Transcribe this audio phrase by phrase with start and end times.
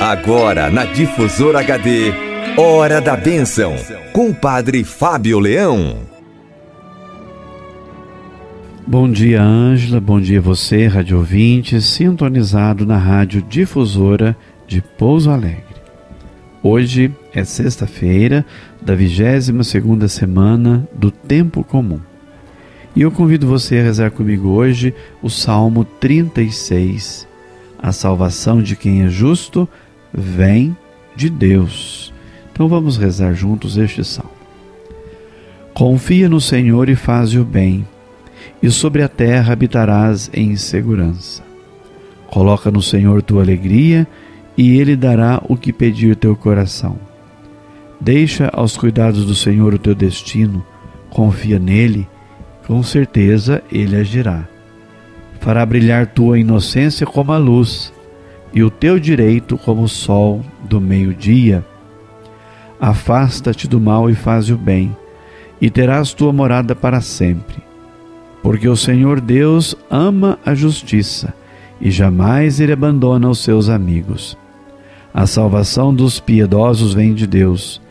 [0.00, 2.12] Agora na Difusora HD,
[2.56, 3.74] Hora da Bênção,
[4.12, 5.98] com o Padre Fábio Leão.
[8.86, 10.00] Bom dia, Ângela.
[10.00, 14.36] Bom dia você, rádio ouvinte, sintonizado na Rádio Difusora
[14.66, 15.62] de Pouso Alegre.
[16.62, 18.44] Hoje é sexta-feira
[18.80, 22.00] da 22 segunda semana do Tempo Comum.
[22.94, 27.26] E eu convido você a rezar comigo hoje o Salmo 36.
[27.82, 29.68] A salvação de quem é justo
[30.14, 30.76] vem
[31.16, 32.14] de Deus.
[32.52, 34.30] Então vamos rezar juntos este salmo.
[35.74, 37.86] Confia no Senhor e faz o bem,
[38.62, 41.42] e sobre a terra habitarás em segurança.
[42.28, 44.06] Coloca no Senhor tua alegria,
[44.56, 46.98] e ele dará o que pedir teu coração.
[48.00, 50.64] Deixa aos cuidados do Senhor o teu destino,
[51.10, 52.06] confia nele,
[52.66, 54.51] com certeza ele agirá.
[55.42, 57.92] Fará brilhar tua inocência como a luz
[58.54, 61.64] e o teu direito como o sol do meio-dia.
[62.80, 64.96] Afasta-te do mal e faz o bem,
[65.60, 67.56] e terás tua morada para sempre.
[68.40, 71.34] Porque o Senhor Deus ama a justiça,
[71.80, 74.38] e jamais ele abandona os seus amigos.
[75.12, 77.82] A salvação dos piedosos vem de Deus.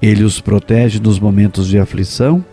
[0.00, 2.44] Ele os protege nos momentos de aflição.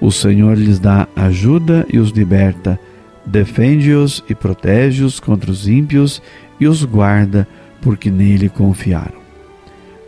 [0.00, 2.78] O Senhor lhes dá ajuda e os liberta.
[3.26, 6.22] Defende-os e protege-os contra os ímpios
[6.60, 7.46] e os guarda,
[7.82, 9.26] porque nele confiaram.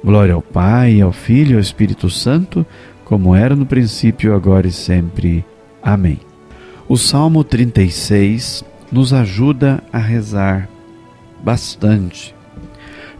[0.04, 2.64] Glória ao Pai, ao Filho e ao Espírito Santo,
[3.04, 5.44] como era no princípio, agora e sempre.
[5.82, 6.20] Amém.
[6.88, 10.68] O Salmo 36 nos ajuda a rezar
[11.42, 12.38] bastante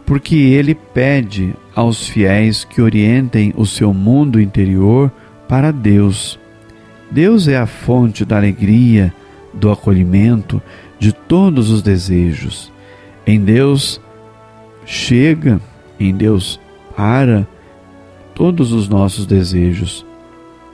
[0.09, 5.11] porque ele pede aos fiéis que orientem o seu mundo interior
[5.47, 6.39] para Deus.
[7.11, 9.13] Deus é a fonte da alegria,
[9.53, 10.61] do acolhimento,
[10.97, 12.71] de todos os desejos.
[13.25, 14.01] Em Deus
[14.85, 15.59] chega,
[15.99, 16.59] em Deus
[16.95, 17.47] para
[18.33, 20.05] todos os nossos desejos.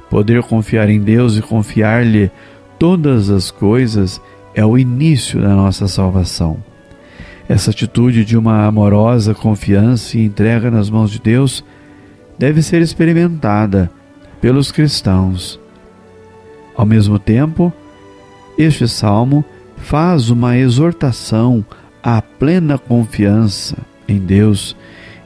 [0.09, 2.31] Poder confiar em Deus e confiar-lhe
[2.77, 4.21] todas as coisas
[4.53, 6.57] é o início da nossa salvação.
[7.47, 11.63] Essa atitude de uma amorosa confiança e entrega nas mãos de Deus
[12.39, 13.91] deve ser experimentada
[14.41, 15.59] pelos cristãos.
[16.75, 17.71] Ao mesmo tempo,
[18.57, 19.43] este salmo
[19.77, 21.65] faz uma exortação
[22.01, 23.77] à plena confiança
[24.07, 24.75] em Deus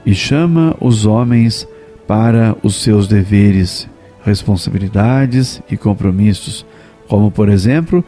[0.06, 1.68] e chama os homens
[2.08, 3.88] para os seus deveres,
[4.24, 6.66] responsabilidades e compromissos,
[7.08, 8.04] como, por exemplo,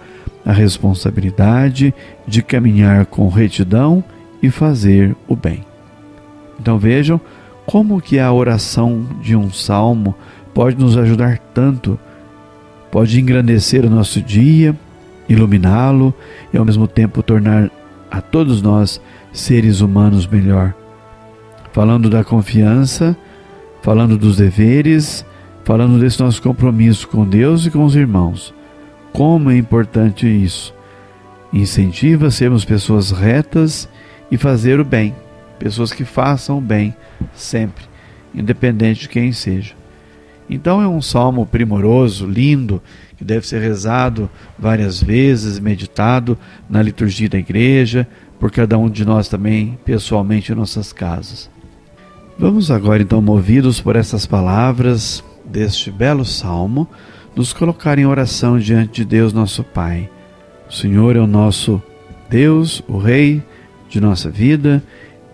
[0.45, 1.93] a responsabilidade
[2.27, 4.03] de caminhar com retidão
[4.41, 5.63] e fazer o bem.
[6.59, 7.21] Então vejam
[7.65, 10.15] como que a oração de um salmo
[10.53, 11.99] pode nos ajudar tanto,
[12.91, 14.75] pode engrandecer o nosso dia,
[15.31, 16.13] iluminá-lo
[16.53, 17.69] e ao mesmo tempo tornar
[18.09, 20.73] a todos nós seres humanos melhor.
[21.71, 23.15] Falando da confiança,
[23.81, 25.25] falando dos deveres,
[25.63, 28.53] falando desse nosso compromisso com Deus e com os irmãos.
[29.13, 30.73] Como é importante isso!
[31.53, 33.87] Incentiva a sermos pessoas retas
[34.29, 35.15] e fazer o bem,
[35.59, 36.95] pessoas que façam o bem
[37.33, 37.83] sempre,
[38.33, 39.80] independente de quem seja.
[40.51, 42.81] Então é um salmo primoroso, lindo,
[43.15, 44.29] que deve ser rezado
[44.59, 46.37] várias vezes, meditado
[46.69, 48.05] na liturgia da igreja,
[48.37, 51.49] por cada um de nós também, pessoalmente em nossas casas.
[52.37, 56.85] Vamos agora, então, movidos por essas palavras deste belo salmo,
[57.33, 60.09] nos colocar em oração diante de Deus nosso Pai.
[60.69, 61.81] O Senhor é o nosso
[62.29, 63.41] Deus, o Rei
[63.87, 64.83] de nossa vida,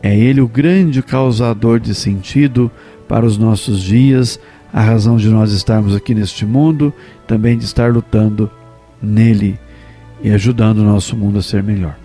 [0.04, 2.70] é Ele o grande causador de sentido
[3.08, 4.40] para os nossos dias,
[4.72, 6.94] a razão de nós estarmos aqui neste mundo,
[7.26, 8.50] também de estar lutando
[9.02, 9.60] nele
[10.22, 11.98] e ajudando o nosso mundo a ser melhor.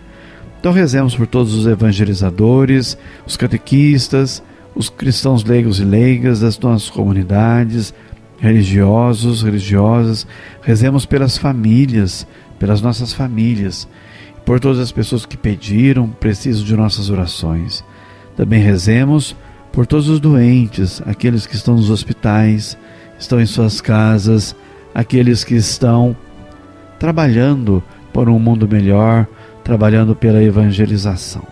[0.61, 2.97] Então rezemos por todos os evangelizadores,
[3.27, 4.43] os catequistas,
[4.75, 7.93] os cristãos leigos e leigas das nossas comunidades,
[8.39, 10.27] religiosos, religiosas,
[10.63, 12.27] rezemos pelas famílias,
[12.59, 13.89] pelas nossas famílias,
[14.45, 17.85] por todas as pessoas que pediram, precisam de nossas orações.
[18.37, 19.37] Também rezemos
[19.73, 22.77] por todos os doentes, aqueles que estão nos hospitais,
[23.19, 24.55] estão em suas casas,
[24.95, 26.15] aqueles que estão
[26.99, 27.83] trabalhando
[28.13, 29.27] por um mundo melhor,
[29.65, 31.43] trabalhando pela evangelização.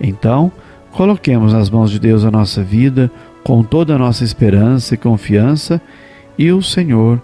[0.00, 0.52] Então,
[0.92, 3.10] coloquemos nas mãos de Deus a nossa vida
[3.42, 5.80] com toda a nossa esperança e confiança
[6.38, 7.20] e o Senhor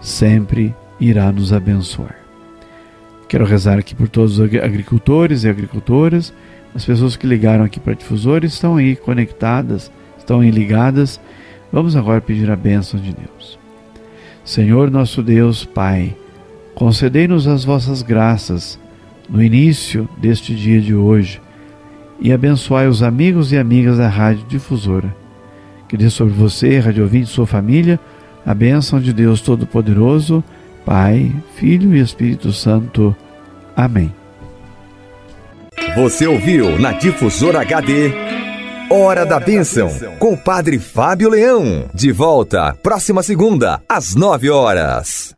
[0.00, 2.16] sempre irá nos abençoar.
[3.28, 6.34] Quero rezar aqui por todos os agricultores e agricultoras,
[6.74, 11.20] as pessoas que ligaram aqui para difusores estão aí conectadas, estão aí ligadas.
[11.72, 13.58] Vamos agora pedir a bênção de Deus.
[14.44, 16.16] Senhor nosso Deus, Pai,
[16.74, 18.78] concedei-nos as vossas graças
[19.28, 21.40] no início deste dia de hoje
[22.20, 25.14] e abençoai os amigos e amigas da Rádio Difusora.
[25.88, 28.00] Que dê sobre você, rádio ouvinte, sua família,
[28.46, 30.42] a bênção de Deus Todo-Poderoso,
[30.84, 33.14] Pai, Filho e Espírito Santo.
[33.76, 34.21] Amém.
[35.94, 38.10] Você ouviu na Difusora HD
[38.88, 41.88] Hora da Bênção, com o Padre Fábio Leão.
[41.92, 45.34] De volta, próxima segunda, às nove horas.